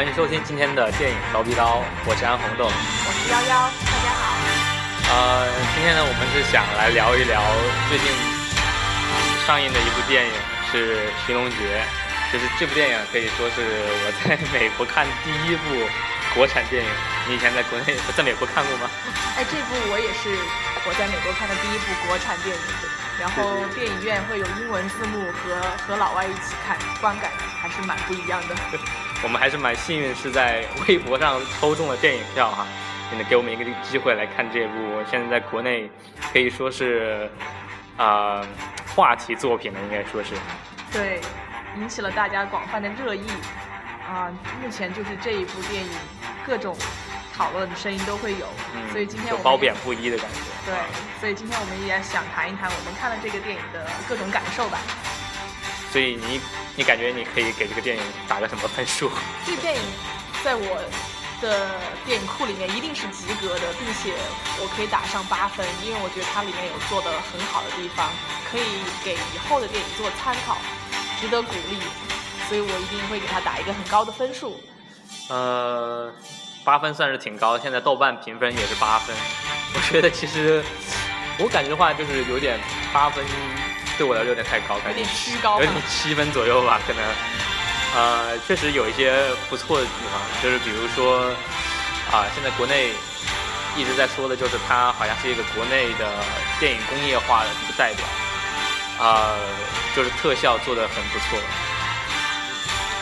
[0.00, 4.32] 欢迎收听今天的电影刀逼刀，我是安红豆，我是幺幺，大家好。
[5.12, 5.44] 呃，
[5.76, 7.36] 今天呢，我们是想来聊一聊
[7.92, 8.08] 最近
[9.44, 10.32] 上映的一部电影
[10.72, 11.84] 是《寻龙诀》，
[12.32, 15.84] 就是这部电影可以说是我在美国看第一部
[16.32, 16.88] 国产电影。
[17.28, 18.88] 你以前在国内在美国看过吗？
[19.36, 20.32] 哎，这部我也是
[20.88, 22.62] 我在美国看的第一部国产电影，
[23.20, 27.28] 然后电影院会有英文字幕和和老外一起看，观感
[27.60, 28.56] 还是蛮不一样的。
[29.22, 32.66] 我们还是蛮幸运，是在微博上抽中了电影票哈，
[33.10, 34.74] 真的给我们一个机会来看这部
[35.10, 35.90] 现在在国内
[36.32, 37.30] 可以说是
[37.98, 38.40] 啊
[38.94, 40.34] 话题作品了，应该说是。
[40.90, 41.20] 对，
[41.78, 43.26] 引起了大家广泛的热议
[44.08, 44.32] 啊。
[44.62, 45.90] 目前就是这一部电影，
[46.46, 46.74] 各种
[47.36, 48.46] 讨论声音都会有，
[48.90, 50.40] 所以今天我们褒贬不一的感觉。
[50.64, 50.74] 对，
[51.20, 54.78] 所以今天我们也想谈一谈我们看了这个电影的各种感受吧。
[55.92, 56.40] 所以你
[56.76, 59.10] 你感觉你可以给这个电影打个什么分数？
[59.44, 59.80] 这个电影
[60.44, 60.80] 在我
[61.42, 61.68] 的
[62.06, 64.14] 电影库里面一定是及格的，并且
[64.60, 68.08] 我可以打上八分，因为我觉得它里面有做的很好的地方，
[68.50, 68.62] 可以
[69.02, 70.56] 给以后的电影做参考，
[71.20, 71.78] 值得鼓励，
[72.48, 74.62] 所以我一定会给它打一个很高的分数。
[75.28, 76.12] 呃，
[76.64, 79.16] 八分算是挺高，现在豆瓣评分也是八分，
[79.74, 80.62] 我觉得其实
[81.38, 82.60] 我感觉的话就是有点
[82.92, 83.24] 八分。
[84.00, 87.04] 对我来说有点太高，有点虚高，有点七分左右吧，可能，
[87.94, 89.12] 呃，确实有一些
[89.50, 91.28] 不错的地方，就是比如说，
[92.10, 92.94] 啊，现在国内
[93.76, 96.08] 一直在说的就是它好像是一个国内的
[96.58, 99.36] 电影工业化的一个代表，啊，
[99.94, 101.38] 就是特效做的很不错，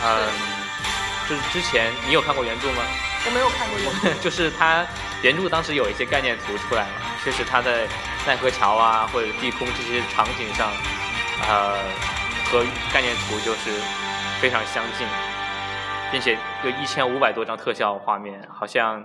[0.03, 0.27] 嗯，
[1.29, 2.83] 就是之前你有看过原著吗？
[3.25, 4.85] 我没有看过原著， 就是它
[5.23, 6.89] 原著当时有一些概念图出来了，
[7.23, 7.87] 确实它在。
[8.29, 10.71] 奈何桥啊，或者地宫这些场景上，
[11.49, 11.79] 呃，
[12.45, 12.63] 和
[12.93, 13.71] 概念图就是
[14.39, 15.07] 非常相近，
[16.13, 19.03] 并且有一千五百多张特效画面，好像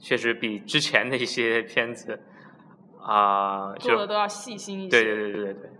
[0.00, 2.20] 确实比之前的一些片子
[3.00, 4.90] 啊做的都要细心一些。
[4.90, 5.70] 对对对对对对，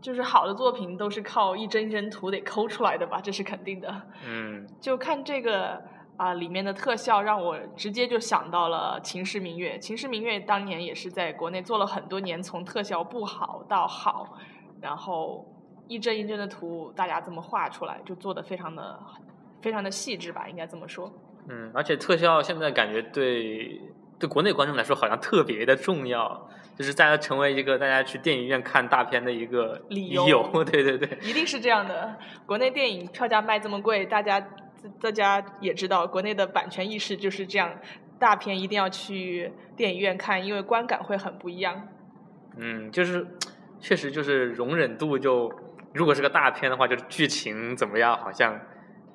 [0.00, 3.92] 就是好的作品都是靠一帧一帧图得抠出来的吧，这是肯定的。
[4.24, 5.82] 嗯，就看这个。
[6.16, 9.72] 啊，里面的特效让我直接就想到了《秦时明月》。
[9.78, 14.38] 《秦时明月》当年也是在国内做了很多年，从特效不好到好，
[14.80, 15.44] 然后
[15.88, 18.96] 一帧一帧的图大家这么画出来，就做的非常的
[19.60, 21.12] 非常的细致吧，应该这么说。
[21.48, 23.80] 嗯，而且特效现在感觉对
[24.16, 26.48] 对国内观众来说好像特别的重要，
[26.78, 30.48] 就是大家成为一个大家去电影院看大片的一个理由。
[30.64, 32.16] 对对对，一定是这样的。
[32.46, 34.40] 国内电影票价卖这么贵，大家。
[35.00, 37.72] 大家也知道，国内的版权意识就是这样，
[38.18, 41.88] 大片一定要去电影院看，因为观感会很不一样。
[42.56, 43.26] 嗯，就是
[43.80, 45.52] 确实就是容忍度就，
[45.92, 48.60] 如果是个大片的话，就是剧情怎么样，好像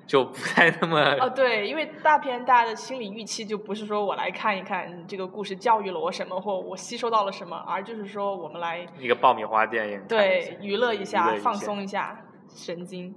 [0.06, 1.00] 就不太那么。
[1.22, 12.20] 哦，对，因为大片大家的心理预期就不是说我来看一看这个故事教育了我什么，或我吸收到了什么，而就是说我们来一个爆米花电影，对，娱乐一下，放松一下
[12.50, 13.16] 神经。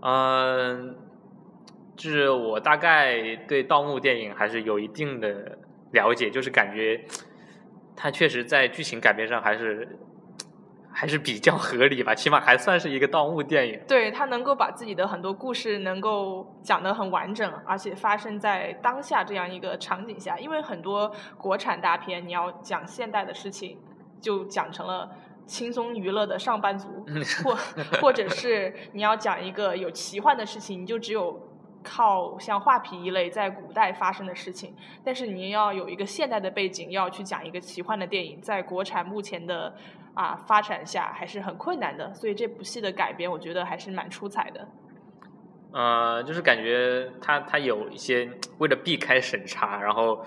[0.00, 0.96] 嗯，
[1.96, 5.58] 就是我大概对盗墓电影还是有一定的
[5.90, 7.04] 了解，就是感觉
[7.96, 9.98] 它确实在剧情改编上还是
[10.92, 13.80] 还是比较合理吧，起码还算是一个盗墓电影。
[13.88, 20.38] 对，它能够把自己的很多故事能够讲得很完整，而且发生在当下这样一个场景下。
[20.38, 23.78] 因为很多国产大片，你要讲现代的事情，
[24.20, 25.10] 就讲成了。
[25.48, 27.06] 轻松娱乐的上班族，
[27.42, 27.56] 或
[28.02, 31.48] 或者是你要讲一个有奇幻的事情，你就只有
[31.82, 34.76] 靠像画皮一类在古代发生的事情。
[35.02, 39.74] 但是你要有一个现代的背景，要去讲一个奇幻的电影，在国产目前的
[40.12, 42.12] 啊发展下还是很困难的。
[42.12, 44.68] 所以这部戏的改编，我觉得还是蛮出彩的。
[45.72, 50.22] 呃，就是感觉他他有一些为了避开审查，然后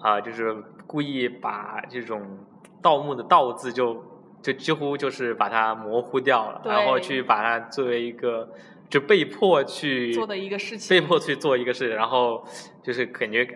[0.00, 0.54] 啊，就是
[0.86, 2.38] 故意把这种
[2.80, 4.08] 盗墓的“盗”字就。
[4.42, 8.48] 就几乎就是把它模糊掉了，然后去把它作为一个，
[8.88, 12.42] 就被迫去做的一个事情，被迫去做一个事，然后
[12.82, 13.46] 就是感觉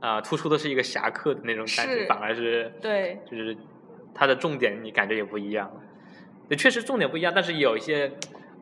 [0.00, 3.56] 啊，突出的是一个侠客的那种感觉，反而是对，就是
[4.12, 5.70] 它的重点你感觉也不一样，
[6.48, 8.12] 也确实重点不一样，但是有一些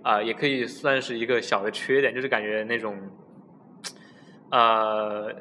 [0.03, 2.99] 啊，也可以算是一个小的缺点，就是感觉那种
[4.51, 5.35] 呃，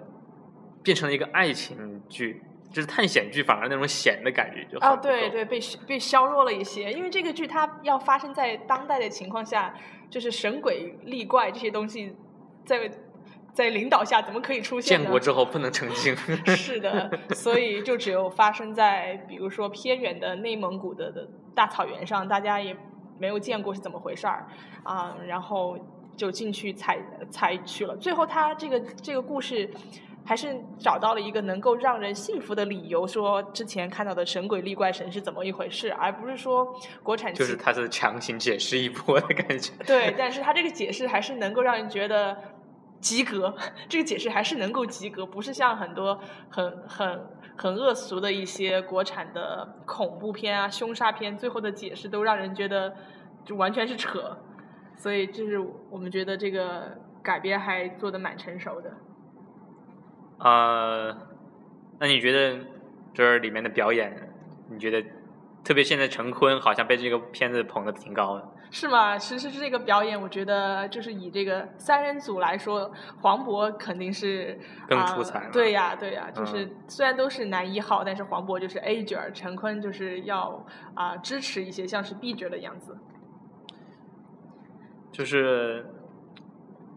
[0.82, 2.42] 变成了一个爱情剧。
[2.72, 6.94] 就是探险剧，反而那种险的感觉就啊，对对，被被削弱了一些。
[6.94, 9.74] 因为这个剧它要发生在当代的情况下，
[10.10, 12.16] 就是神鬼厉怪这些东西，
[12.64, 12.92] 在
[13.54, 15.00] 在领导下怎么可以出现？
[15.00, 16.16] 建国之后不能成精。
[16.56, 22.78] 是的，所以就只有发生在比如说偏远的内蒙古的的大草原上，大家也
[23.18, 24.48] 没有见过是怎么回事儿
[24.84, 25.18] 啊。
[25.26, 25.76] 然后
[26.16, 27.00] 就进去采
[27.32, 27.98] 采取了。
[27.98, 29.68] 最后他这个这个故事。
[30.26, 36.68] 还是找到了一个能够让人信服的理由，说之前看到的神鬼厉怪神是怎么一回事，而不是说
[37.02, 39.72] 国产就是他是强行解释一波的感觉。
[39.86, 42.38] 对，但是他这个解释还是能够让人觉得
[43.02, 43.56] 及格，
[43.88, 46.20] 这个解释还是能够及格，不是像很多
[46.50, 47.28] 很很
[47.58, 52.94] 很恶俗的一些国产的恐怖片啊、凶杀片，最后的解释都让人觉得
[53.44, 54.38] 就完全是扯。
[54.96, 55.58] 所以，就是
[55.90, 58.92] 我们觉得这个改编还做的蛮成熟的。
[60.40, 61.18] 啊，
[62.00, 62.66] 那你觉得
[63.14, 64.32] 就是里面的表演，
[64.70, 65.06] 你觉得
[65.66, 69.18] 特别现在陈坤好像被这个片子捧的挺高的，是吗？
[69.18, 72.90] 其实这个表演，我觉得就是以这个三人组来说，
[73.22, 74.58] 黄渤肯定是
[74.88, 75.50] 更出彩。
[75.52, 82.98] 对呀，对呀，就是虽然都是男一号，但是黄渤就是 A 角，陈坤就是要啊支持一些像是 B 角的样子。
[85.12, 85.86] 就是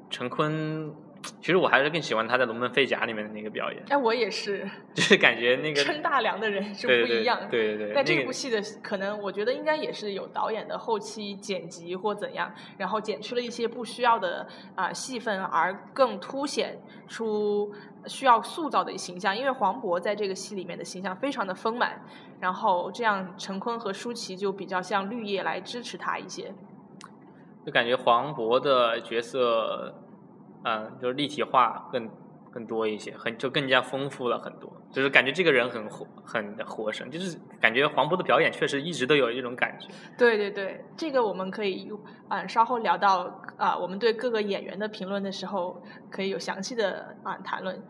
[0.08, 0.94] 陈坤。
[1.40, 3.80] 其实我还是更喜欢他在《龙门飞甲》里面的那个表演。
[3.88, 4.68] 哎，我也是。
[4.92, 7.38] 就是感觉那个撑大梁的人是不一样。
[7.48, 7.92] 对对对。
[7.94, 16.76] 但这部戏的可能，我觉得应该也是有导演的后期剪辑或怎样，然后剪去了一些不需要的啊戏份，而更凸显
[17.06, 17.72] 出
[18.06, 19.36] 需要塑造的形象。
[19.36, 22.02] 因为黄渤在这个戏里面的形象非常的丰满，
[22.40, 26.52] 然后这样陈坤和舒淇就比较像绿叶来支持他一些。
[27.64, 29.94] 就感觉黄渤的角色。
[30.64, 32.08] 嗯，就是立体化更
[32.52, 34.70] 更多一些，很就更加丰富了很多。
[34.92, 39.88] 就是感觉这个人很活很活生，就是感觉黄渤的表演确实一直都有一种感觉。
[40.18, 41.90] 对对对，这个我们可以
[42.28, 47.82] 啊稍后聊到啊我们对各个演员的评论的时候，可以有详细的啊谈论。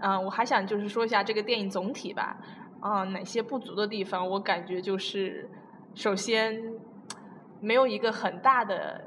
[0.00, 2.36] 嗯，我还想就是说一下这个电影总体吧。
[2.80, 4.28] 啊，哪些不足的地方？
[4.28, 5.48] 我感觉就是
[5.94, 6.60] 首先
[7.60, 9.04] 没有一个很大的。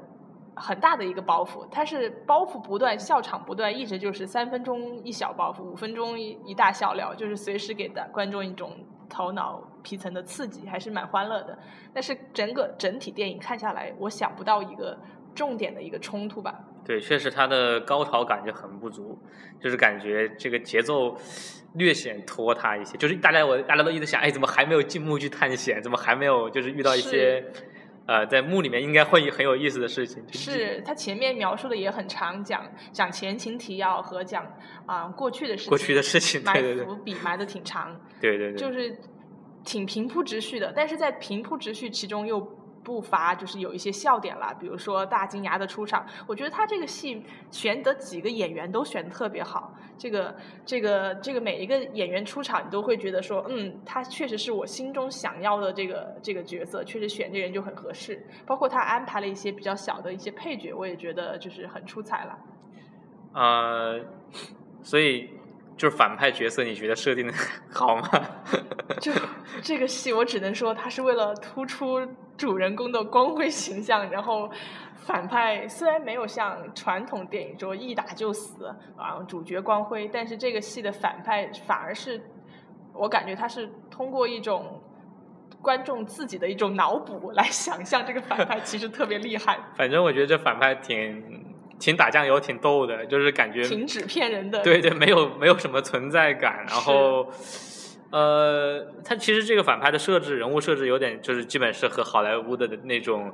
[0.56, 8.76] 很大的一个包袱，它是包袱不断，笑场不断，一直就是三分钟一小包袱，五分钟一大笑料，就是随时给的观众一种
[9.08, 11.58] 头脑皮层的刺激，还是蛮欢乐的。
[11.92, 14.96] 但是整个整体电影看下来，我想不到一个
[15.34, 16.54] 重点的一个冲突吧？
[16.84, 19.18] 对，确实它的高潮感就很不足，
[19.60, 21.16] 就是感觉这个节奏
[21.74, 22.96] 略显拖沓一些。
[22.96, 25.82] 就是大家我大家都一直想，哎，怎么还没有进墓去探险？
[25.82, 27.44] 怎么还没有就是遇到一些？
[28.06, 30.22] 呃，在墓里面应该会很有意思的事情。
[30.32, 34.46] 是他前面描述的也很长，讲讲前情提要和讲
[34.86, 35.68] 啊过去的事情。
[35.70, 37.98] 过去的事情，埋伏笔埋的挺长。
[38.20, 38.58] 对对对。
[38.58, 38.98] 就是
[39.64, 42.63] 挺平铺直叙的，但是在平铺直叙其中又。
[42.84, 50.36] 不乏就是有一些笑点啦，比如说大金牙的出场，我觉得他这个戏选的几个演员都选的特别好，这个
[50.66, 58.22] 这个这个每一个演员出场，你都会觉得说，嗯，他确实是我心中想要的这个这个角色，确实选这人就很合适。
[58.46, 62.38] 包括他安排了一些比较小的一些配角，我也觉得就是很出彩了。
[63.32, 64.00] 呃，
[64.82, 65.30] 所以。
[65.76, 67.34] 就是反派角色，你觉得设定的
[67.72, 68.08] 好吗？
[69.00, 69.12] 就
[69.62, 72.00] 这个戏，我只能说，他是为了突出
[72.36, 74.48] 主人公的光辉形象，然后
[74.94, 78.66] 反派虽然没有像传统电影中一打就死
[78.96, 82.22] 啊，主角光辉，但是这个戏的反派反而是
[82.92, 84.80] 我感觉他是通过一种
[85.60, 89.58] 观众自己的一种脑补来 想象这个反派其实特别厉害。
[89.76, 91.43] 反正我觉得这反派挺。
[91.84, 94.62] 挺打酱油，挺逗的，就是感觉挺纸骗人的。
[94.62, 96.64] 对对，没有没有什么存在感。
[96.66, 97.30] 然后，
[98.10, 103.30] 呃，他其实这个反派的设置，人物设置有点，就是基本是和好莱坞的那种，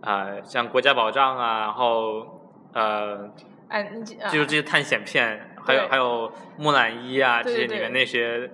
[0.00, 3.30] 啊，像《国家宝藏》啊，然后呃，
[3.68, 3.92] 哎，
[4.32, 8.50] 就是这些探险片，还有还有《木乃伊》啊，这些里面那些。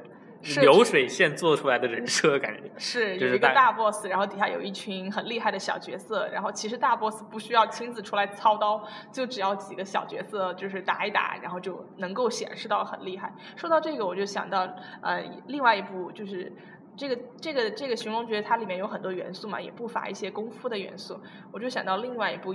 [0.61, 13.33] 流水线做出来的人设感觉是有一个大 boss，然后底下有一群很厉害的小角色，然后其实大 boss 不需要亲自出来操刀，就只要几个小角色就是打一打，然后就能够显示到很厉害。
[13.57, 14.69] 说到这个，我就想到
[15.03, 16.53] 呃，另外一部就是
[16.97, 22.55] 这个这个这个寻龙诀，它里面有很多元素嘛，也不乏一些功夫的元素，我就想到另外一部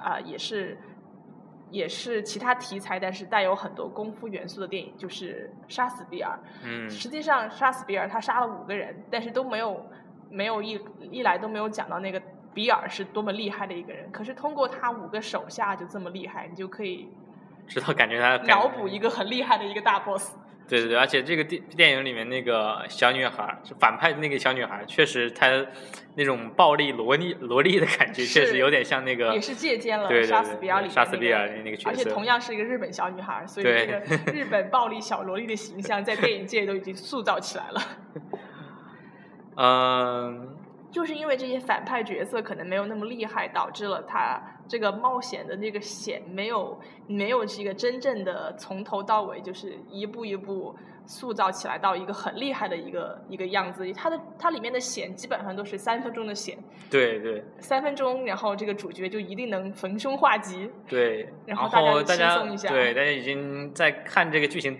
[0.00, 0.78] 啊，也是。
[1.74, 6.30] 也是其他题材，但是带有很多功夫元素的电影，就是《杀死比尔》。
[6.62, 9.84] 嗯，实际上《杀死比尔》他杀了五个人，但是都没有
[10.30, 12.22] 没有一一来都没有讲到那个
[12.54, 14.08] 比尔是多么厉害的一个人。
[14.12, 17.08] 可是通过他五个手下就这么厉害，你就可以
[17.66, 20.36] 知道感觉他脑补一个很厉害的一个大 boss。
[20.66, 25.46] 对对对，而且这个电电影里面那个小女孩，反派的那个小女孩，确实她
[26.14, 34.00] 那种暴力萝莉萝莉的感觉，确实有点像那个，也是借鉴了《杀死比尔》里杀死比尔那个角色，而且同样是一个日本小女孩，所以这个
[34.32, 37.80] 日本暴力小萝莉的形象在电影界都已经塑造起来了。
[39.56, 40.56] 嗯，
[40.94, 50.72] 就是因为这些反派角色可能没有那么厉害，导致了他这个冒险的那个险没有没有这个真正的从头到尾就是一步一步
[51.04, 53.92] 塑造起来到一个很厉害的一个一个样子。
[53.92, 56.56] 它的它里面的险基本上都是三分钟的险，
[56.88, 60.70] 对对三分钟，然后这个主角就一定能逢凶化吉。
[60.88, 64.78] 对，然后后大家轻松一下对大家已经在看这个剧情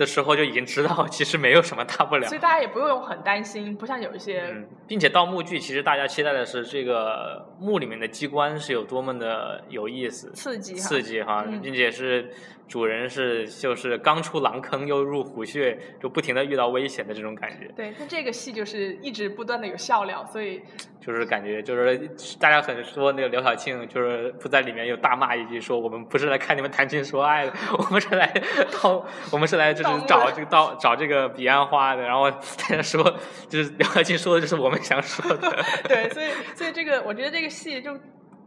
[0.00, 2.40] 的时候就已经知道，其实没有什么大不了所以。
[2.40, 12.32] 大家也不用很担心，不像有一些、嗯，并且盗墓剧其实大家期待的是这个墓里面的机关是有多么的有意思、刺激哈刺激哈，嗯并且是
[12.70, 20.62] 主人是就是刚出狼坑又入虎穴，就不停的遇到危险的这种感觉，对，但这个戏就是一直不断的有笑料，所以
[21.04, 21.98] 就是感觉就是
[22.38, 28.32] 大家很说那个刘晓庆就是不在里面又大骂一句说我们不是来看你们谈情说爱的，我们是来
[28.80, 33.02] 盗，我们是来就是找这个到找这个彼岸花的，然后大家说
[33.48, 35.64] 就是刘晓庆说的就是我们想说的。
[35.88, 37.98] 对，所以所以这个我觉得这个戏就。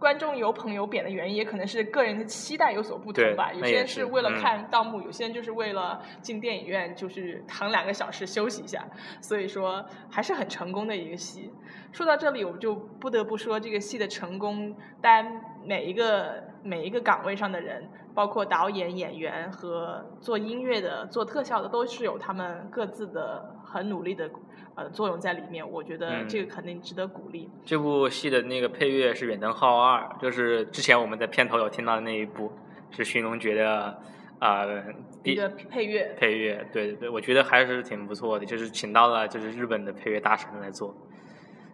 [0.04, 3.54] 观众有捧有贬的原因，也可能是个人的期待有所不同吧。
[3.54, 8.86] 有些人是为了嗯看盗墓，有些人就是为了进电影院，就是躺两个小时休息一下。
[9.22, 11.50] 所以说，还是很成功的一个戏。
[11.94, 24.28] 说到这里，我就不得不说这个戏的成功，当然每一个每一个岗位上的人，包括导演、演员和做音乐的、做特效的，都是有他们各自的很努力的
[24.74, 25.70] 呃作用在里面。
[25.70, 27.48] 我觉得嗯这个肯定值得鼓励。
[27.64, 32.52] 这部戏的那个配乐是《远藤浩二》，就是之前我们在片头有听到的那一部，
[32.90, 34.00] 是寻龙诀的
[34.40, 34.82] 呃
[35.22, 36.68] 第一个配乐，配乐。
[36.74, 40.96] 对对对，我觉得还是挺不错的，就是请到了就是日本的配乐大神来做。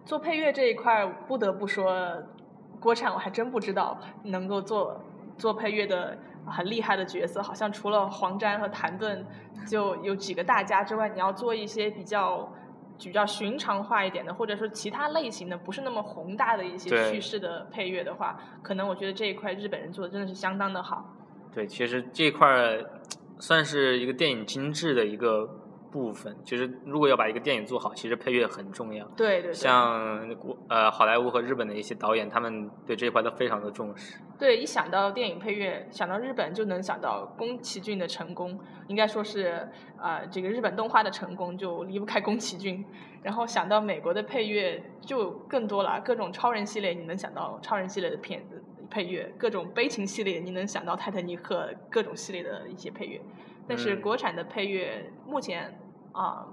[0.10, 1.94] 做配乐这一块，不得不说，
[2.80, 5.00] 国产我还真不知道能够做
[5.38, 9.24] 做配乐的很厉害的角色，好像除了黄沾和谭盾，
[9.68, 12.52] 就有几个大家之外，你要做一些比较。
[13.02, 21.06] 比较寻常化一点的，或者说其他类型的，不是那么宏大的一些叙事的配乐的话，可能我觉得这一块日本人做的真的是相当的好。
[21.54, 22.84] 对，其实这一块儿
[23.40, 25.50] 算是一个电影精致的一个
[25.92, 26.36] 部分。
[26.44, 29.06] 其实如果要把一个电影做好，其实配乐很重要。
[29.18, 34.20] 对对对，像国呃好莱坞和日本的一些导演，他们对这一块都非常的重视。
[34.38, 39.68] 对，一想到电影配乐，想到日本就能想到宫崎骏的成功，应该说是
[40.02, 42.86] 呃这个日本动画的成功就离不开宫崎骏。
[43.22, 53.20] 然后想到美国的配乐就更多了，各种超人系列你能想到超人系列的片子配乐，各种悲情系列你能想到泰坦尼克各种系列的一些配乐。
[53.70, 55.80] 但是嗯国产的配乐目前
[56.12, 56.44] 啊、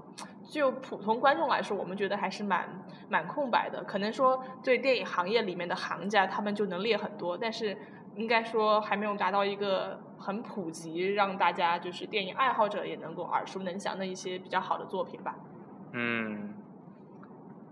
[0.49, 2.69] 就普通观众来说，我们觉得还是蛮
[3.09, 3.83] 蛮空白的。
[3.83, 7.77] 可能说对电影行业里面的行家，他们就能列很多，但是
[8.15, 15.35] 应该说还没有达到一个很普及，让大家就是电影爱好者也能够耳熟能详的一些比较好的作品吧。
[15.93, 16.55] 嗯，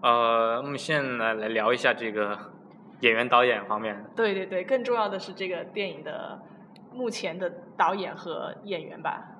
[0.00, 2.36] 呃，我们现在来聊一下这个
[3.00, 4.04] 演员导演方面。
[4.16, 6.40] 对对对，更重要的是这个电影的
[6.92, 9.30] 目前的导演和演员吧。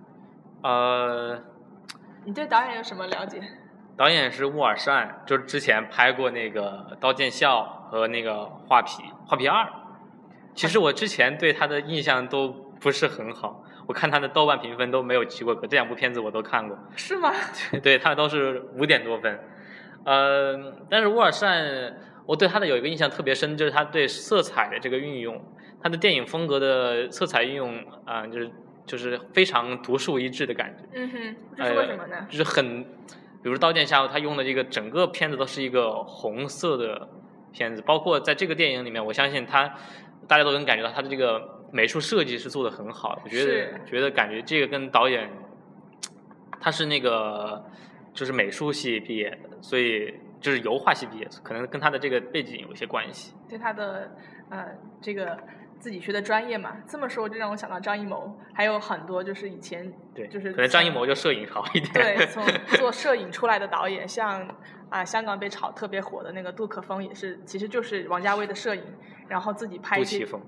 [0.64, 1.38] 呃，
[2.24, 3.38] 你对导演有什么了解？
[3.98, 8.32] 导演是沃尔善，就是之前拍过那个《刀剑笑》和那个
[8.66, 9.62] 《画皮》《画皮二》。
[10.54, 12.48] 其实我之前对他的印象都
[12.80, 16.78] 不是很好，我看他的豆瓣评分都没有及过格，这两部片子我都看过。
[16.96, 17.30] 是吗？
[17.82, 19.38] 对他都是五点多分。
[20.06, 21.94] 呃，但是乌尔善，
[22.24, 25.38] 我对他的有一个印象特别深，就是他对色彩的这个运用，
[25.82, 28.50] 他的电影风格的色彩运用啊、就是
[28.86, 30.84] 就是非常独树一帜的感觉。
[30.92, 32.26] 嗯哼，这是为什么呢？
[32.30, 32.82] 就是很，
[33.42, 37.08] 比如《刀剑下》，他用的这个整个片子都是一个红色的
[37.52, 39.74] 片子，包括在这个电影里面，我相信他
[40.28, 43.22] 大家都能感觉到他的这个美术设计是做的很好的。
[43.24, 45.30] 我觉得是觉得感觉这个跟导演，
[46.60, 47.64] 他是那个
[48.12, 53.34] 就是美术系毕业的，所以就是油画系毕业，可能跟他的这个背景有一些关系。
[53.48, 54.16] 对他的
[54.50, 54.66] 呃
[55.00, 55.38] 这个
[55.84, 61.92] 自己学的专业嘛，这么说就让我想到张艺谋，还有很多就是以前对，就是可能张艺谋就摄影好一点。
[61.92, 62.42] 对， 从
[62.78, 64.48] 做摄影出来的导演，像
[64.88, 68.82] 啊、香港被炒特别火的那个杜可风，也是其实就是王家卫的摄影，
[69.28, 70.40] 然后自己拍一些杜琪峰，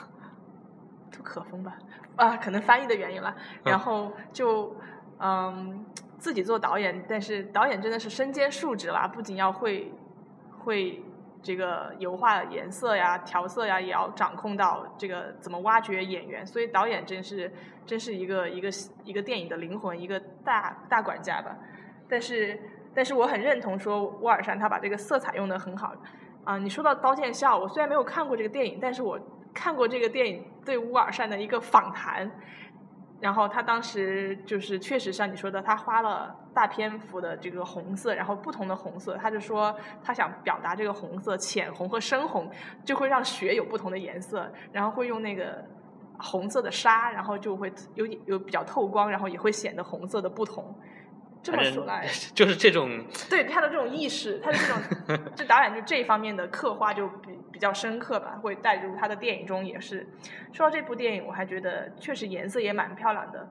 [1.12, 1.76] 杜可风吧，
[2.16, 4.74] 啊，可能翻译的原因了，然后就
[5.18, 5.84] 嗯
[6.16, 9.92] 自己做导演，但是导演真的是身兼数职啦，不仅要会
[10.60, 11.04] 会
[11.42, 17.52] 这个油画颜色呀、调色呀，也要掌控到这个怎么挖掘演员，所以导演真是
[17.84, 18.68] 真是一个一个
[19.04, 21.56] 一个电影的灵魂，一个大大管家吧。
[22.08, 22.58] 但是
[22.94, 25.92] 但是我很认同说乌尔善他把这个色彩用的很好
[26.44, 29.18] 啊、你说到《刀剑笑》，我虽然没有看过这个电影，但是我
[29.54, 32.30] 看过这个电影对乌尔善的一个访谈。
[33.22, 42.50] 然后他当时就是确实像你说的，他花了大篇幅的这个红色，然后不同的红色，他就说他想表达这个红色浅红和深红，
[42.84, 45.64] 就会让雪有不同的颜色，然后会用那个
[46.18, 50.76] 红色的纱，然后就会有有比较透光，然后也会显得红色的不同。
[51.44, 60.04] 这么说来， 就是这种对他的这种意识，他的这种， 这导演就这一方面的刻画就比比比较深刻吧，会带入他的电影中也是。
[60.52, 63.48] 说到这部电影，我还觉得确实颜色也蛮漂亮的，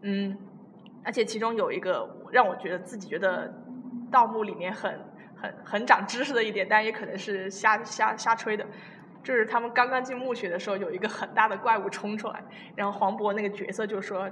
[0.00, 0.38] 嗯，
[1.04, 3.52] 而且其中有一个让我觉得自己觉得
[4.10, 4.98] 盗墓里面很
[5.36, 8.64] 很很长知识的一点，但也可能是瞎瞎瞎吹的，
[9.22, 12.42] 就是他们刚刚进墓穴的时候，有一个很大的怪物冲出来，
[12.74, 14.30] 然后黄渤那个角色就说。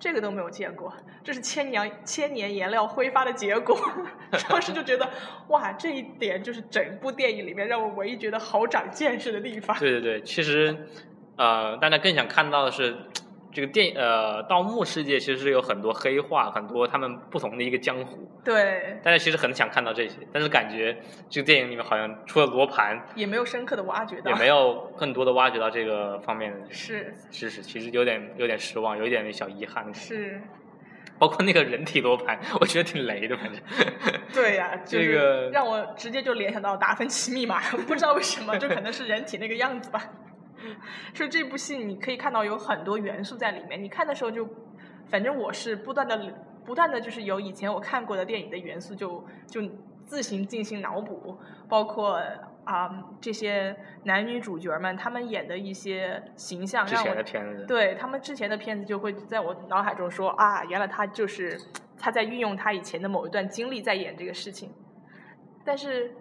[0.00, 0.92] 这个都没有见过，
[1.22, 3.78] 这是千年千年颜料挥发的结果。
[4.48, 5.08] 当时就觉得，
[5.48, 9.78] 哇，这一点就是整部电影里面让我唯一觉得好长见识的地方。
[9.78, 10.88] 对对对，其实，
[11.36, 12.96] 呃，大家更想看到的是。
[13.52, 18.30] 这个电呃，盗墓世界其实是有很多黑化，很多他们不同的一个江湖。
[18.44, 18.98] 对。
[19.02, 20.96] 大家其实很想看到这些，但是感觉
[21.28, 29.92] 这个电影里面好像除了罗盘，也没有深刻的挖掘到，也没有更多的挖掘到这个方面的 是知识，其实有点有点失望，有一点小遗憾。
[29.92, 30.40] 是。
[31.18, 33.60] 包括那个人体罗盘，我觉得挺雷的，反正。
[34.32, 40.02] 对呀，这个让我直接就联想到达芬奇密码，不知道为什么，就可能是人体那个样子吧。
[41.14, 43.82] 所以这部戏你可以看到有很多元素在里面。
[43.82, 44.48] 你看的时候就，
[45.08, 49.62] 反正我是不断的、不断的就是有以前我看过的电影的元素，就就
[50.06, 51.38] 自行进行脑补。
[51.68, 52.20] 包括
[52.64, 52.90] 啊
[53.20, 53.74] 这些
[54.04, 61.58] 男女主角们他们演的一些形象，之前的片子，对他们之前的片子就会在我脑海中说啊，原来他就是
[61.98, 64.70] 他在运用他以前的某一段经历在演这个事情，
[65.64, 66.14] 但是。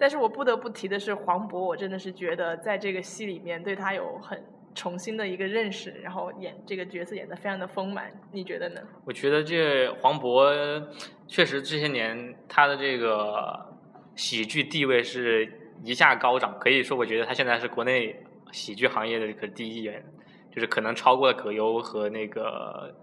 [0.00, 4.42] 但是我不得不提的是黄渤，我真的是觉得在这个戏里面对他有很
[4.74, 8.80] 重新的一个认识，然后演这个角色演得非常的丰满，你觉得呢？
[9.04, 10.82] 我觉得这黄渤
[11.28, 13.76] 确实这些年他的这个
[14.16, 15.52] 喜剧地位是
[15.84, 20.02] 一下高涨，可以说我觉得他现在是国内喜剧行业的可第一人，
[20.50, 22.94] 就是可能超过了葛优和那个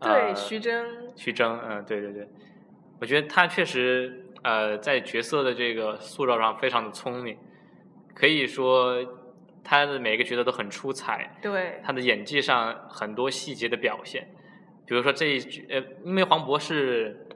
[0.00, 2.28] 对徐峥，徐峥，嗯，对对对，
[3.00, 4.24] 我觉得他确实。
[4.46, 7.36] 呃，在角色的这个塑造上非常的聪明，
[8.14, 9.04] 可以说
[9.64, 11.36] 他的每个角色都很出彩。
[11.42, 14.28] 对，他的演技上很多细节的表现，
[14.86, 17.26] 比如说这一句，呃，因为黄渤是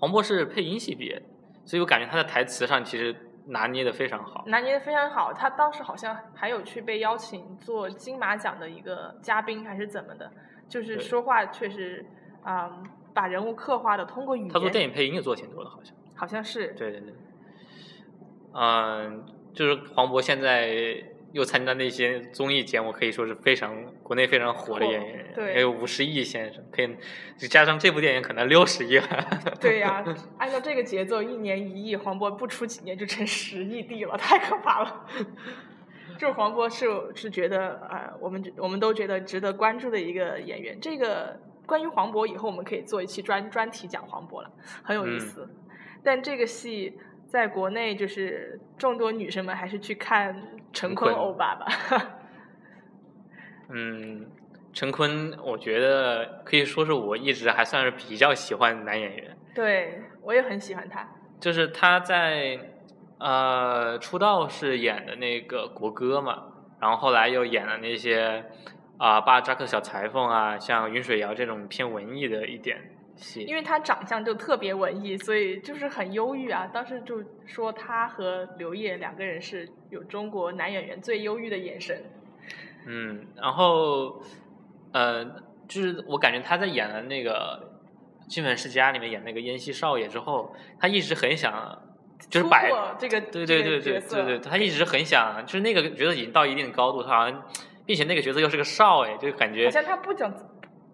[0.00, 1.22] 黄渤是配音系毕业，
[1.64, 3.14] 所以我感觉他的台词上其实
[3.46, 4.42] 拿捏的非常好。
[4.48, 10.28] 拿捏的非常好，他当时好像还有去被邀请做金马奖的一个嘉宾还是怎么的，
[10.68, 12.04] 就是说话确实
[12.42, 12.82] 啊，
[13.14, 14.48] 把人物刻画的通过语言。
[14.48, 15.94] 他做电影配音也做挺多的，好像。
[16.20, 17.14] 好像是对对对，
[18.52, 21.02] 嗯，就是黄渤现在
[21.32, 26.94] 又参加那些综艺节目，可以说是非常国内非常火的演员，对，还有五十亿先生，可以
[27.38, 29.06] 就加上这部电影可能六十亿了。
[29.58, 30.04] 对呀，
[30.36, 35.06] 按照这个节奏，一年一亿，黄渤不出几年就成十亿地了，太可怕了。
[36.18, 40.78] 就是黄渤是是觉得啊，我们我们都觉得值得关注的一个演员。
[40.78, 44.50] 这个关于黄渤，以后我们可以做一期专专题讲黄渤了，
[44.82, 45.48] 很有意思。
[46.02, 50.34] 但这个戏在国内就是众多女生们还是去看
[50.72, 51.66] 陈坤欧巴吧。
[53.72, 54.26] 嗯，
[54.72, 59.36] 陈坤，我觉得可以说是我一直还算是比较喜欢男演员。
[59.54, 61.08] 对，我也很喜欢他。
[61.38, 62.58] 就是他在
[63.18, 66.44] 呃出道是演的那个国歌嘛，
[66.80, 68.44] 然后后来又演了那些
[68.98, 72.78] 啊巴扎克小裁缝啊，像云水谣这种偏文艺的一点。
[73.46, 76.66] 因为他长相就特别文艺，所以就是很忧郁啊。
[76.72, 82.02] 当时就说他和刘烨两个人是有中国男演员最忧郁的眼神。
[82.86, 84.22] 嗯，然后，
[84.92, 85.24] 呃，
[85.68, 87.70] 就是我感觉他在演了那个
[88.26, 91.78] 《金粉世家》里面演那个燕西少爷之后，他一直很想
[92.30, 97.42] 就是摆这个对对对对对对，他一直很想就是那个角色已经到一定的高度，他好像
[97.84, 100.32] 并且那个角色又是个少爷，就感觉好像他不讲。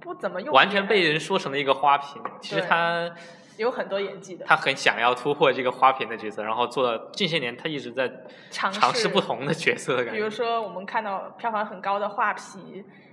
[0.07, 2.23] 不怎么用，完全被人说成了一个花瓶。
[2.41, 3.11] 其实他
[3.57, 8.09] 有很多演技的，他很想要突破这个花瓶的角色，然后做了近些年他一直在
[8.49, 10.21] 尝试不同的角色的感觉。
[10.21, 12.41] 比如说我们看到票房很高的《画皮》，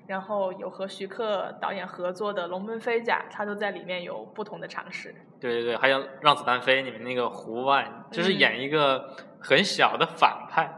[0.05, 5.15] 然后有和徐克导演合作的《龙门飞甲》，他都在里面有不同的尝试。
[5.39, 10.69] 对对对，还有《让子弹飞》里面那个胡万，就是演一个很小的反派。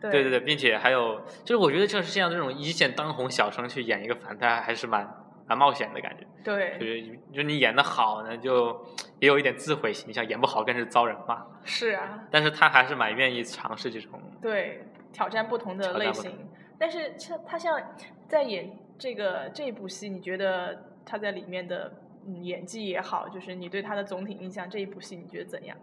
[0.00, 5.12] 对对对，并且还有，就是我觉得就是像这种一线当红小生去演一个反派，还是蛮。
[5.48, 8.84] 蛮冒险的感觉，对，就是就你演的好呢，就
[9.18, 11.44] 也有一点自毁形象；演不好更是遭人骂。
[11.64, 16.30] 是啊，但是他还是蛮愿意尝试这种对挑战不同的类型。
[16.78, 17.80] 但是像他像
[18.28, 21.92] 在演这个这部戏，你觉得他在里面的
[22.26, 25.76] 嗯演技也好，就是你对他的总体印象，这一部戏你觉得怎样？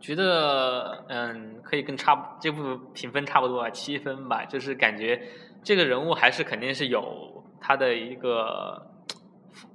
[0.00, 4.44] 觉得嗯，可以跟差不这部评分差不多啊，七分吧。
[4.44, 5.20] 就是感觉
[5.62, 8.90] 这个人物还是肯定是有他的一个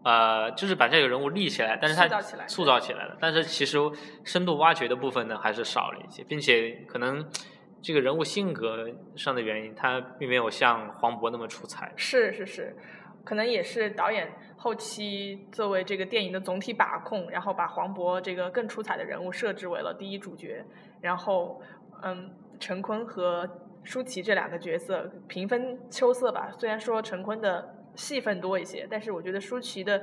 [0.04, 3.18] 呃，就是把这个人物立起来，但是他塑造起来塑造起来了。
[3.20, 3.78] 但是其实
[4.24, 7.26] 深度挖掘的部分呢，还是少了一些，并且可能
[7.82, 11.92] 这个人物性格上的原因，他并没有像黄渤那么出彩。
[11.96, 12.76] 是是是，
[13.24, 20.66] 可能也是导演后期作为这个电影的总体把控，然后把黄渤这个更出彩的人物设置为了第一主角，
[21.02, 21.62] 然后
[22.02, 23.48] 嗯，陈坤和
[23.84, 26.52] 舒淇这两个角色平分秋色吧。
[26.58, 30.02] 虽然说陈坤的戏份多一些，但是我觉得舒淇的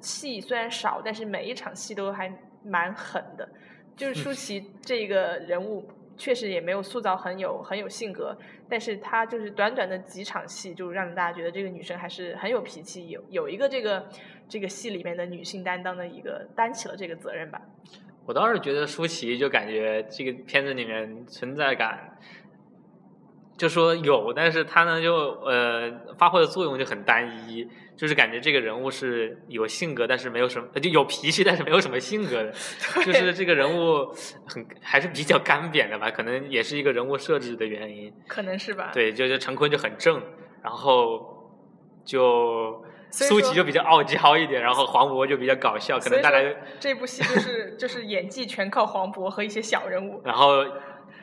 [0.00, 2.32] 戏虽然少，但是每一场戏都还
[2.64, 3.48] 蛮狠的。
[3.96, 8.34] 就是舒淇这个人物确实也没有塑造很有很有性格，
[8.68, 14.08] 但是她就是短短的几场戏，就让大家觉得这个女生还是很有脾气，有有一个这个
[14.48, 17.60] 这个戏里面的女性担当的一个担起了这个责任吧。
[18.26, 22.16] 我倒是觉得舒淇就感觉这个片子里面存在感，
[23.60, 32.50] 就说有，但是他呢就呃发挥的作用就很单一，就是感觉这个人物是有性格，但是没有什么就有脾气，但是没有什么性格的，
[33.04, 34.10] 就是这个人物
[34.46, 38.10] 很还是比较干瘪的吧，可能也是一个人物设置的原因。
[38.26, 38.92] 可能是吧。
[38.94, 40.22] 对，就是陈坤就很正，
[40.62, 41.52] 然后
[42.02, 46.38] 就所以说舒淇就比较傲娇一点，然后黄渤就比较搞笑，可能大家
[46.78, 50.64] 这部戏就是就是演技全靠黄渤和一些小人物，然后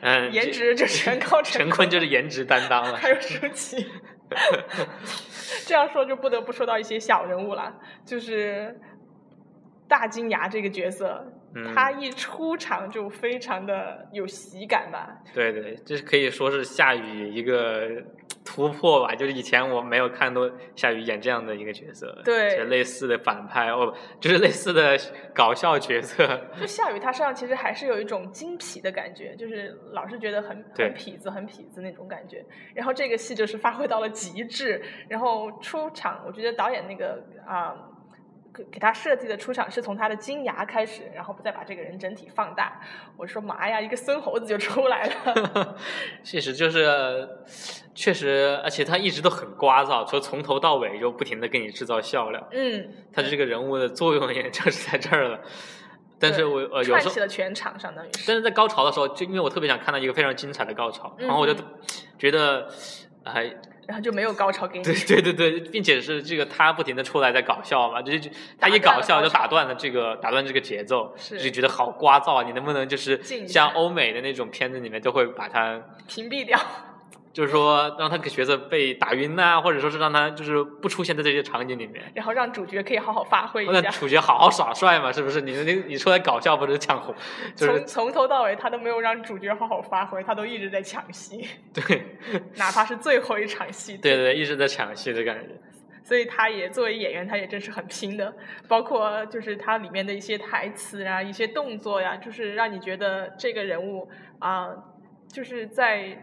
[0.00, 2.96] 嗯，颜值就全靠陈陈坤就是颜值担当了。
[2.96, 3.86] 还有舒淇。
[5.66, 8.78] 这样说就不得不说到一些小人物了，就是
[9.88, 15.08] 大金牙这个角色，嗯他一出场就非常的有喜感吧。
[15.32, 17.88] 对对，这是可以说是夏雨一个
[18.50, 20.40] 突破吧，就是以前我没有看到
[20.74, 24.98] 夏雨演这样的一个角色，对就类似的反派哦，就是类似的
[25.34, 26.26] 搞笑角色，
[26.58, 32.42] 就夏雨他身上其实还是有一种精痞的感觉，就是老是觉得很很痞子、很痞子那种感觉。
[32.74, 37.76] 然后这个戏就是发挥到了极致，然后出场，我觉得导演那个啊。
[38.54, 42.80] 给给他设计的出场是从他的金牙开始，然后再把这个人整体放大。
[43.16, 45.76] 我说妈呀，一个孙猴子就出来了。
[46.24, 47.28] 确实就是，
[47.94, 55.40] 确实，而且他一直都很聒噪，说从头到尾就不停的给你制造笑料，嗯，他这个人物的作用也就是在这儿了。
[56.20, 58.24] 但是我呃有时候串起了全场，相当于是。
[58.26, 61.64] 但是在高潮的时候，就因为我特别想看到一个非常精彩的高潮，然后我就嗯
[62.18, 62.68] 觉得，
[63.22, 63.54] 哎，
[63.88, 64.84] 然后就没有高潮给你。
[64.84, 72.42] 对对对对，并且是这个他不停的出来在搞笑嘛，就是就他一搞笑就打断了这个打断这个节奏，是就觉得好聒噪啊！
[72.42, 76.60] 你能不能就是像欧美的那种片子里面都会把它，屏蔽掉。
[77.38, 82.10] 就是说让他给角色被打晕呐、或者说是让他就是不出现在这些场景里面。
[82.12, 83.90] 然后让主角可以好好发挥一那下。
[83.90, 85.40] 主角好好耍帅嘛，是不是？
[85.42, 87.14] 你你你出来搞笑不是抢红，
[87.54, 92.18] 就是从从头到尾，他都没有让主角好好发挥，他都一直在抢戏， 对
[92.56, 93.96] 哪怕是最后一场戏。
[93.98, 95.54] 对对，一直在抢戏的感觉。
[96.02, 98.34] 所以他也作为演员，他也真是很拼的。
[98.66, 104.08] 包括就是他里面的一些台词啊，一些动作呀，就是让你觉得这个人物
[104.40, 104.70] 啊、
[105.30, 106.20] 就是在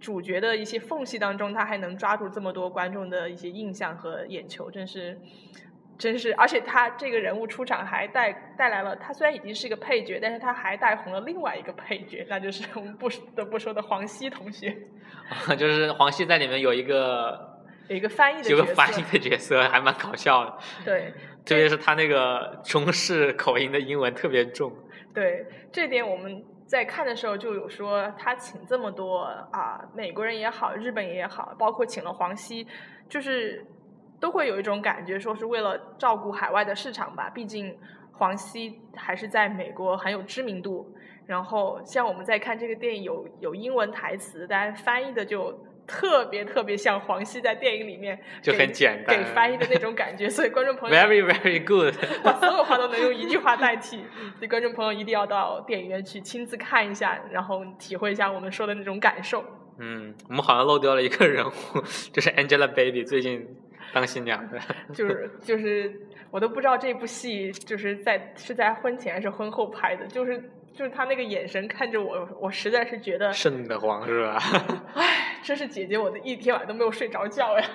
[0.00, 5.18] 主角的一些缝隙当中，他还能抓住这么多观众的一些印象和眼球，真是。
[5.98, 14.72] 真是，而且他这个人物出场还带带来了，他虽然已经是一个配角，但是他还带红了另外一个配角，那就是我们不得不说的黄西同学，
[15.58, 17.58] 就是黄西在里面有一个
[17.88, 20.56] 有一个翻译的角色，有个翻译的角色，还蛮搞笑的。
[20.84, 21.12] 对，
[21.44, 24.72] 特别是他那个中式口音的英文特别重。
[25.12, 32.66] 对，这点我们在看的时候就有说，他请这么多啊，美国人也好，日本也好，包括请了黄西，
[33.08, 33.64] 就是
[34.20, 37.30] 都会有一种感觉，说是为了照顾海外的市场吧。
[37.30, 37.74] 毕竟
[38.12, 40.94] 黄西还是在美国很有知名度。
[41.24, 53.96] 然后像我们在看这个电影有有英文台词，但翻译的就特别特别像黄西在电影里面就很简单给翻译的那种感觉，所以观众朋友 Very very good 把所有话都能用一句话代替，
[54.36, 59.42] 所以观众朋友一定要到电影院去亲自看一下，然后体会一下我们说的那种感受。
[59.78, 61.50] 嗯，我们好像漏掉了一个人物，
[62.12, 63.46] 就是 Angelababy 最近
[63.92, 64.58] 当新娘的。
[64.92, 74.38] 就是就是我都不知道这部戏就是在是在婚前还是婚后拍的，就是就是他那个眼神看着我，我实在是觉得，瘆得慌是吧？
[74.94, 77.68] 唉，真是姐姐，我的一天晚上都没有睡着觉呀。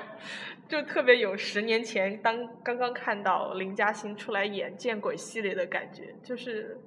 [0.69, 6.79] 就特别有十年前当刚刚看到林嘉欣出来演《见鬼》系列的感觉，就是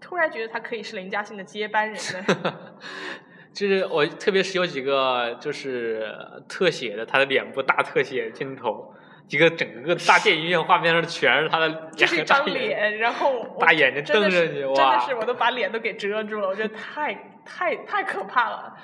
[0.00, 2.54] 突然觉得她可以是林嘉欣的接班人呢。
[3.52, 6.10] 就是我特别是有几个就是
[6.48, 8.94] 特写的他的脸部大特写镜头，
[9.28, 14.74] 一个整个大电影院画面上全是他的，就是一张脸，然后大眼睛瞪着你，哇！
[14.74, 17.14] 真的是我都把脸都给遮住了，我觉得太
[17.44, 18.76] 太太可怕了。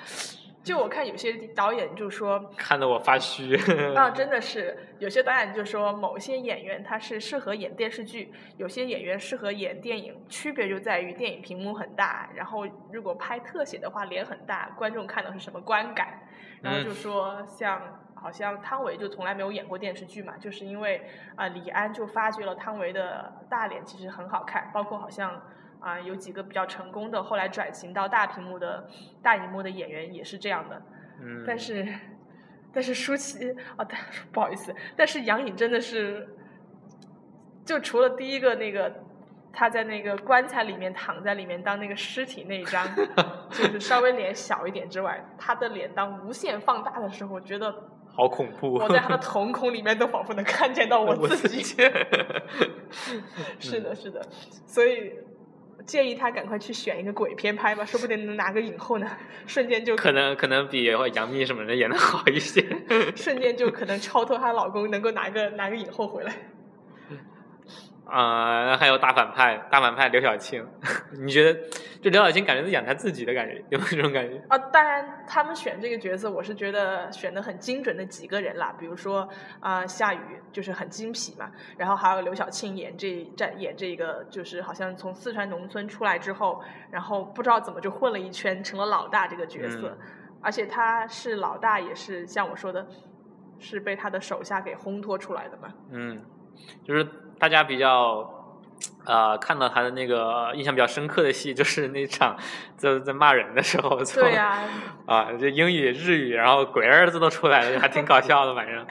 [0.63, 3.55] 就我看有些导演就说，看得我发虚
[3.95, 4.09] 啊！
[4.09, 16.19] 真的是有些导演就说，某些演员他是适合演电视剧，有些演员适合演电影，区别就在于电影屏幕很大，然后如果拍特写的话，脸很大，观众看到是什么观感？
[16.63, 17.79] 然后就说像
[18.25, 25.39] 好像汤唯就从来没有演过电视剧嘛，就是因为啊李安就发掘了汤唯的大脸其实很好看，包括好像。
[25.81, 28.89] 啊，有几个比较成功的，后来转型到大屏幕的
[29.21, 30.81] 大荧幕的演员也是这样的。
[31.21, 31.43] 嗯。
[31.45, 31.87] 但是，
[32.73, 33.85] 但是舒淇啊，
[34.31, 36.27] 不好意思，但是杨颖真的是，
[37.63, 38.91] 就除了第一个那个
[39.53, 42.87] 他在那个棺材里面躺在里面当那个尸体那一张，
[43.51, 47.71] 就是稍微脸小一点之外，他的脸当无限放大的时候，我觉得
[48.15, 48.73] 好恐怖。
[48.75, 51.63] 我在他的瞳孔里面都仿佛能看见到我自己。
[53.59, 54.21] 是的，是的，
[54.65, 55.11] 所以。
[55.85, 59.07] 建议他赶快去选一个鬼片拍吧，说不定能拿个影后呢，
[59.45, 62.65] 瞬间就可能可能比杨幂什么的演的好一些，
[63.15, 66.33] 瞬间就可能超脱她老公，能够拿个拿个影后回来。
[68.05, 70.65] 啊，还有大反派，大反派刘晓庆，
[71.25, 71.59] 你觉得
[72.01, 74.39] 就刘晓庆感觉在演他自己的感觉，有没有这种感觉？
[74.47, 79.27] 啊，当然，他们选这个角色，我是觉得选的很精准的几个人啦，比如说
[79.59, 80.19] 啊，夏雨
[80.51, 89.97] 就是很精皮嘛，然后还有刘晓庆演这站演这个，就是好像从四川农村出来之后，然后不知道怎么就混了一圈成了老大这个角色，
[90.41, 92.85] 而且他是老大，也是像我说的，
[93.57, 95.73] 是被他的手下给烘托出来的嘛。
[95.89, 96.21] 嗯，
[96.83, 97.07] 就是。
[97.37, 98.55] 大家比较，
[99.05, 102.37] 呃，看到他的那个印象比较深刻的戏，就是那场
[102.77, 104.63] 在在骂人的时候，对呀，
[105.05, 108.87] 啊，这英语、日语，然后鬼儿子都出来了，还挺搞笑的，反正。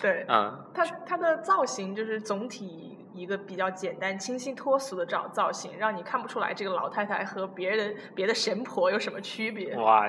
[0.00, 0.24] 对。
[0.28, 0.64] 嗯。
[0.72, 9.74] 他他的造型就是总体一个比较简单、清新脱俗的造造型，让你看不出来这个老太太和别人别的神婆有什么区别。
[9.74, 10.08] 哇，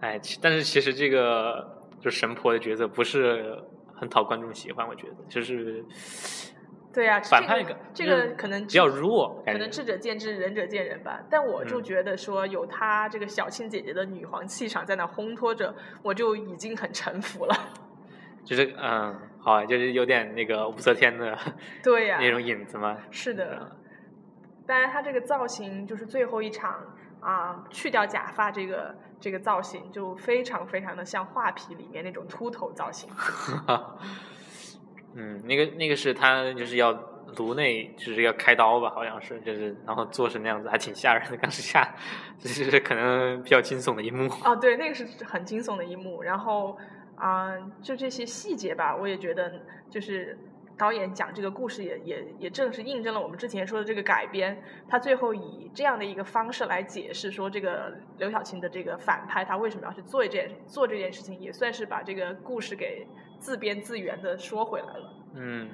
[0.00, 3.58] 哎，但是其实这个就神婆的角色不是
[3.98, 5.84] 很讨观众喜欢，我觉得就是。
[6.90, 11.20] 对呀，反派个这个可能比较弱，可能智者见智，仁者见仁吧。
[11.30, 17.54] 但我就觉得说，有她这个小青姐姐的女皇气场在那烘托着，我就已经很臣服了。
[18.42, 21.38] 就是嗯，好，就是有点那个武则天的
[21.84, 22.96] 对呀那种影子嘛。
[23.10, 23.70] 是的，
[24.66, 26.82] 当然她这个造型就是最后一场
[27.20, 33.08] 啊，去掉假发这个这个造型，就非常非常的像画皮里面那种秃头造型。
[35.14, 36.92] 嗯，那个那个是他就是要
[37.36, 41.36] 颅内就是要开刀吧，好像是就是然后做成那样子，还挺吓人的。
[41.38, 41.82] 当时吓，
[42.38, 44.28] 就是可能比较惊悚的一幕。
[44.44, 46.22] 啊，对，那个是很惊悚的一幕。
[46.22, 46.78] 然后
[47.16, 47.50] 啊，
[47.82, 49.50] 就这些细节吧，我也觉得
[49.90, 50.38] 就是
[50.78, 54.62] 导演讲这个故事也也也正是印证了我们之前说的这个改编。
[54.88, 63.06] 他最后以这样的一个方式来解释说，这个刘晓庆的这个反派他为什么要去做这件做这件事情，也算是把这个故事给。
[63.40, 65.14] 自编自圆的说回来了。
[65.36, 65.70] 嗯，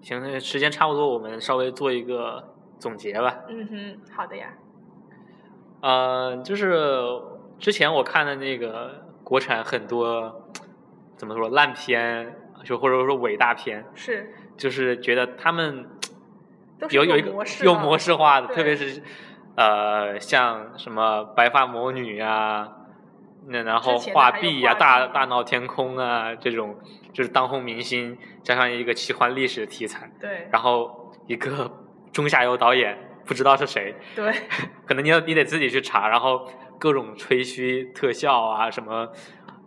[0.00, 3.44] 行，那时间差不多，我们稍微做一个总结吧。
[3.48, 4.52] 嗯哼，好的呀。
[5.82, 6.66] 呃，就是
[7.60, 10.50] 之前我看的那个国产很多
[11.14, 15.86] 怎么说烂片，就或者说伟大片，是，就是觉得他们
[16.90, 17.30] 有有一个
[17.62, 19.00] 有模式化的，特别是
[19.56, 22.68] 呃，像什么白发魔女啊。
[23.48, 26.76] 那然后画壁呀，大大闹天空啊，这种
[27.12, 31.70] 就是当红明星，加上一个奇幻历史题材，对，然后一个
[32.12, 34.34] 中下游导演不知道是谁，对，
[34.84, 36.44] 可能你要你得自己去查，然后
[36.80, 39.08] 各种吹嘘特效啊，什么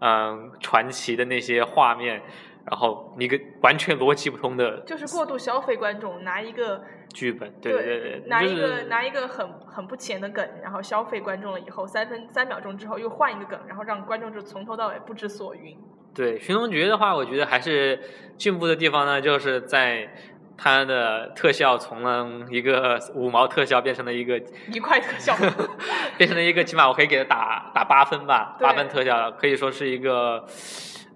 [0.02, 2.22] 嗯传奇的那些画面。
[2.66, 15.76] 然后一个完全逻辑不通的，就是过度消费观众，拿一个剧本，对对对，拿一个拿一个很很不浅的梗，然后消费观众了以后，三分三秒钟之后又换一个梗，然后让观众就从头到尾不知所云。
[16.14, 18.00] 对《寻龙诀》的话，我觉得还是
[18.38, 20.14] 进步的地方呢，就是在
[20.56, 24.38] 它的特效从了一个五毛特效变成了一个
[24.72, 25.36] 一块特效，
[26.18, 30.46] 变成了一个起码我可以给它打打八分吧，八分特效可以说是一个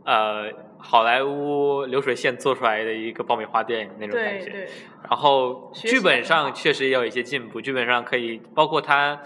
[0.06, 0.50] 呃。
[0.86, 4.68] 好莱坞流水线做出来的一个爆米花电影那种感觉，
[5.10, 9.18] 然后剧本上确实也有一些进步，剧本上可以包括他，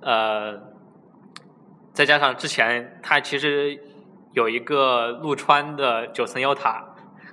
[0.00, 0.58] 呃，
[1.92, 3.78] 再加上之前他其实
[4.32, 6.82] 有一个陆川的九层妖塔，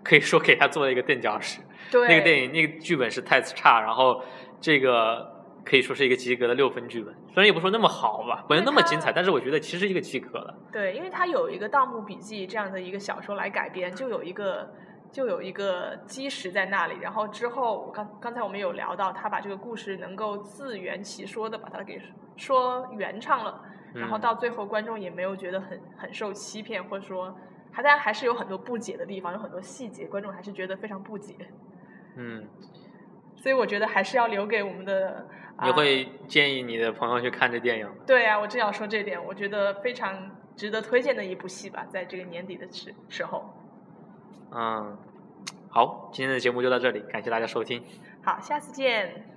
[0.04, 1.62] 可以说给他做了一个垫脚石。
[1.90, 4.22] 对，那个电影那个剧本是太差，然后
[4.60, 5.37] 这个
[5.68, 7.14] 可以说是一个及格的六分剧本。
[7.28, 10.56] 虽然也不说那么好吧，没有那么精彩，但是我觉得其实是一个及格的。
[10.72, 14.74] 对，因为它有一个《盗墓笔记》这样的一个小说来改编，就有一个
[15.12, 16.96] 就有一个基石在那里。
[17.02, 22.02] 然后之后，刚刚才我们有聊到，他把这个故事能够自圆其说的把它给
[22.38, 23.62] 说原唱了，
[23.94, 27.36] 然后嗯到最后观众也没有觉得很很受欺骗，或者说
[27.72, 31.36] 还当然还是有很多不解的地方，有很多细节，观众还是觉得非常不解。
[32.16, 32.44] 嗯，
[33.38, 35.28] 所以我觉得还是要留给我们的。
[35.56, 37.96] 啊你会建议你的朋友去看这电影吗？
[38.06, 43.44] 对啊，我正要说这点，我觉得非常值得推荐的一部戏吧，在这个年底的时时候。
[44.52, 44.96] 嗯，
[45.70, 47.84] 好，今天的节目就到这里，感谢大家收听。
[48.24, 49.37] 好，下次见。